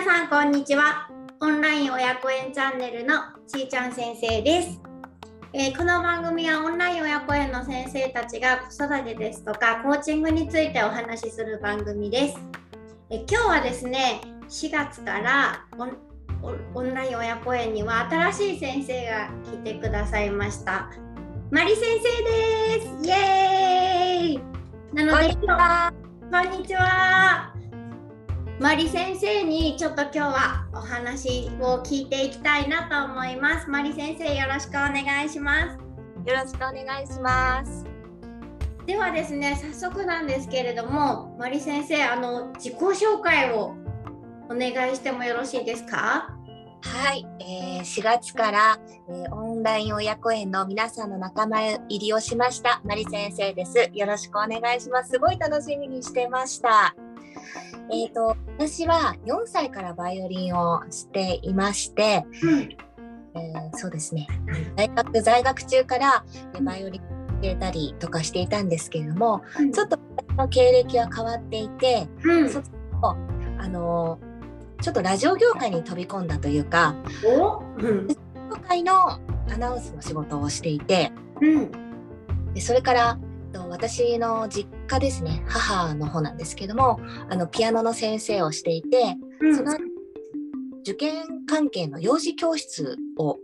[0.00, 1.10] 皆さんこんにちは。
[1.40, 4.80] オンライン親子園チャンネルのちーちゃん先生です、
[5.52, 12.38] えーこの番組はオンライン親子園の先生たちが子育てですとかコーチングについてお話しする番組です、
[13.10, 15.66] えー今日はですね4月から
[16.72, 20.88] オンライン親子園には新しい先生が来てくださいました。
[21.50, 23.06] マリ先生です。
[23.06, 24.40] イエーイ。
[24.94, 25.92] なので今日
[26.32, 27.54] こんにちは。
[28.60, 33.70] マリ先生にちょっと今日はお話を聞いていきたいなと思います。
[33.70, 35.78] マリ先生よろしくお願いします。
[36.26, 37.86] よろしくお願いします。
[38.84, 43.74] ではですね、早速なんですけれども、マリ先生、あの自己紹介を
[44.44, 46.28] お願いしてもよろしいですか？
[46.82, 53.90] はい、えー、4月から、えーオンライン親子園の皆さんの仲間入りをしましたマリ先生です。
[53.94, 55.12] よろしくお願いします。
[55.12, 56.94] すごい楽しみにしてました。
[57.92, 62.60] えっ、と私は4歳からバイオリンをしていまして、うん。
[62.60, 64.26] えーそうですね。
[64.76, 67.04] 大学在学中からえーバイオリンを
[67.42, 69.42] 教えたりとかしていたんですけれども、
[69.72, 72.50] ちょっと私の経歴は変わっていて、うん。
[72.50, 72.62] そ
[73.58, 74.18] あの
[74.82, 76.94] ちょっとラジオ業界に飛び込んだというか
[77.26, 77.62] お？
[77.78, 78.08] うん。
[78.08, 78.14] 業
[78.66, 79.20] 界のア
[79.58, 81.70] ナウンスの仕事をしていてうん。
[82.54, 83.18] でそれから
[83.52, 85.44] と私の実家ですね。
[85.46, 89.56] 母の方なんですけどもあのピアノの先生をしていてうん。
[89.56, 89.76] その
[90.82, 93.38] 受験関係の幼児教室を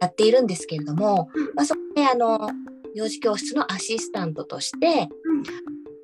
[0.00, 2.50] やっているんですけれども、まあ、そこであの
[2.94, 5.08] 幼児教室のアシスタントとして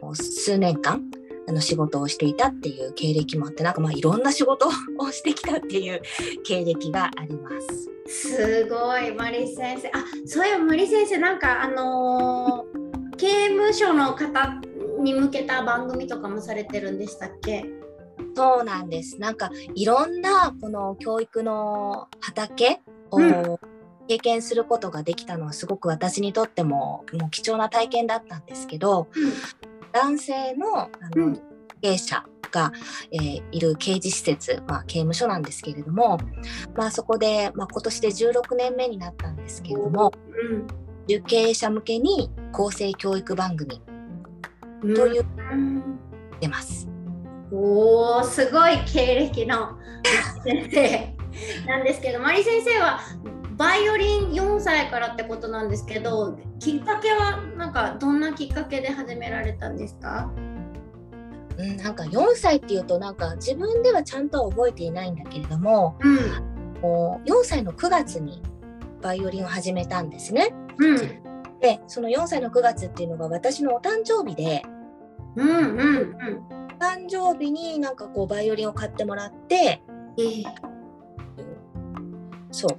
[0.00, 1.02] もう数年間
[1.48, 6.00] あの仕事をしていたっていう経歴もあってなんかまあいろんな仕事 をしてきたっていう
[6.44, 7.90] 経歴があります。
[8.06, 9.88] すごいマリ先生。
[9.88, 14.59] あそういえばマリ先生なんかあのー刑務所の方
[15.00, 17.64] に向けた番組とかもされてるんでしたっけ？
[18.34, 19.18] そうなんです。
[19.18, 22.80] なんかいろんなこの教育の畑
[23.10, 23.56] をうん。
[24.08, 29.06] 経験することができたのはすごく私にとってももう貴重な体験だったんですけど、
[29.92, 31.34] 男性のあの、うん。
[31.80, 32.72] 経営者が、
[33.12, 36.19] えーいる刑事施設、まあ、刑務所なんですけれども、
[36.76, 40.12] まあ、そこで、まあ、今年で16年目になったんですけれども
[41.04, 43.89] 受刑者向けに公正教育番組うん
[44.80, 45.82] といううん。
[46.41, 46.88] 出ます。
[47.52, 49.78] おーすごい経歴の
[50.44, 51.14] 先生。
[51.66, 53.00] なんですけどマリ先生は
[53.56, 60.30] バイオリン4歳からってことなんですけどきっかけはなんかどんなきっかけで始められたんですか？
[61.58, 66.80] うん、なんか4歳っていうとなんか自分ではちゃんとは覚えていないんだけれどもうん。
[66.80, 68.42] もう4歳の9月に
[69.02, 70.54] バイオリンを始めたんですね。
[70.78, 71.29] うん
[71.60, 74.62] でその4歳の9月っていうのが私のお誕生日で
[75.37, 76.16] うんうんうん。
[76.81, 79.82] お誕生日になんかこうバイオリンを買ってもらって
[80.19, 80.44] えー
[82.53, 82.78] そう、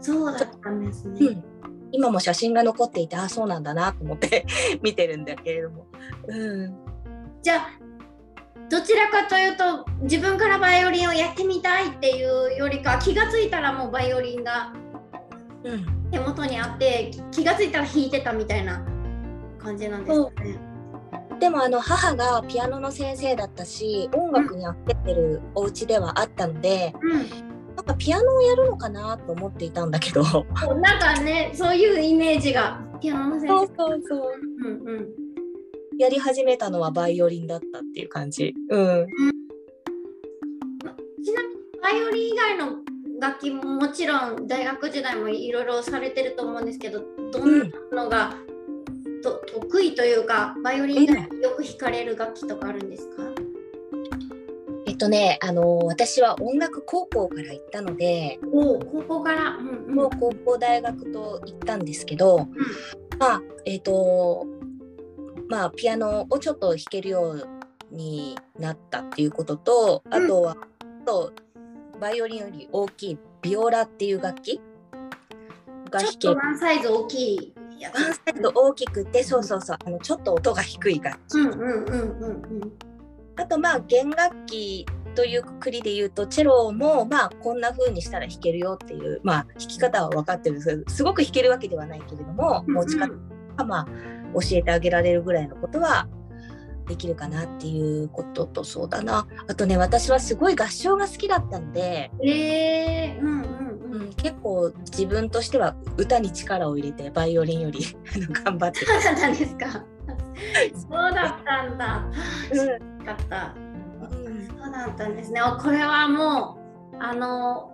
[0.00, 1.26] そうだったんですね。
[1.26, 1.44] うん、
[1.90, 4.46] 今も写真が残っていてあそうなんだなと思って
[4.82, 5.86] 見てるんだけれども。
[6.28, 6.76] うん。
[7.42, 7.68] じゃあ
[8.68, 14.87] どちらかというと自分からバイオリンをやってみたいっていうよりか気がついたらもうバイオリンがうん
[16.10, 18.84] 手元にあって気がついたら弾いてたみたいな
[19.58, 20.58] 感じなんですかね。
[21.40, 26.92] でもあの母がピアノの先生だったし音楽にあふれてるお家ではあったので、
[27.76, 30.22] なんかピアノをやるのかなと思っていたんだけど。
[30.22, 33.64] なんかねそういうイメージがピアノの先生。
[33.64, 34.32] うそうそう。
[34.64, 35.08] うんうん、
[35.98, 38.54] やり始めたのはバイオリンだったっていう感じ。
[38.70, 39.06] うん、
[41.24, 42.87] ちなみにバイオリン以外の
[43.20, 47.02] 楽器ももちろん大学時代もいろいろされてると思うんですけど
[47.32, 48.34] どんなのが、
[49.22, 53.22] と得意というかバイオリン以外によく弾かれる楽器とかあるんですか、
[54.86, 59.94] えっとねあの私は音楽高校から行ったのでおお高校から、うんうん。
[59.94, 62.48] もう高校大学と行ったんですけど、
[63.18, 64.46] まあえっ、と
[65.48, 67.48] まあピアノをちょっと弾けるよう
[67.90, 71.32] になったっていうこととあとは、あと
[72.00, 74.60] バイオリンより大きいビオラっていう楽器？
[75.90, 77.94] がちょっとワンサイズ大きいやつ。
[77.94, 79.78] ワンサイズ大きくてそうそうそう。
[79.84, 82.72] あのちょっと音が低い楽器、うんうんうんうんうん。
[83.36, 93.08] あとまあ弦楽器というくくりで言うとチェロもまあこんな風にしたら弾けるよっていうまあ弾き方は分かってるんですけどすごく弾けるわけではないけれども持ち方
[93.56, 93.86] がまあ
[94.34, 96.06] 教えてあげられるぐらいのことは
[96.88, 104.08] できるかなっていうこととそうだなあとね私はすごい合唱が好きだったので、えー、うんうんううん。
[104.08, 107.80] ん、結構自分としては歌に力を入れてバイオリンより
[108.14, 109.66] あの頑張ってそうだったんですか。
[110.74, 112.04] そうだったんだ。
[112.52, 113.54] うんよかった。
[113.56, 115.40] うんそうだだったんですね。
[115.60, 116.58] これはも
[116.92, 117.70] うあの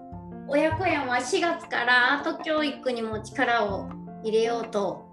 [0.49, 3.88] 親子園は4月からアート教育にも力を
[4.22, 5.08] 入れようと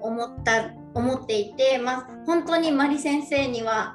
[0.00, 3.94] 思った思っていて、まあ、本当にマリ先生には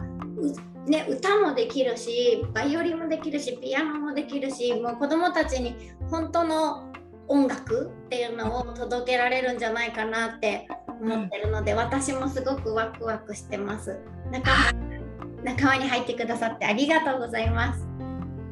[0.87, 5.75] ね、歌もできるしバイオリンもできるしピアノもできるしもう子どもたちに
[6.11, 6.93] 本当の
[7.27, 10.67] 音楽っていうのを届けられるんじゃないかなって
[11.01, 13.99] 思ってるので、私もすごくワクワクしてます。
[14.31, 14.51] 仲
[15.43, 17.81] 仲間に入ってくださってありがとうございます。
[17.83, 17.87] こ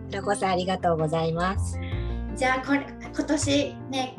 [0.10, 1.80] ちらこそありがとうございます。
[2.36, 4.16] じゃあこれ今年ね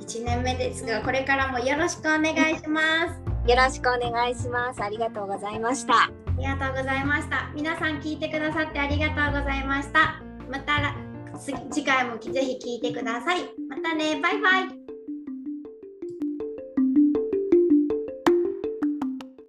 [0.00, 3.27] 1年目ですがこれからもよろしくお願いします。
[3.48, 4.82] よろしくお願いします。
[4.82, 5.94] ありがとうございました。
[5.94, 7.50] ありがとうございました。
[7.54, 10.22] 皆さん聞いてくださってありがとうございました。
[10.50, 10.94] また
[11.70, 13.40] 次回もぜひ聞いてください。
[13.70, 14.77] またね、バイバイ。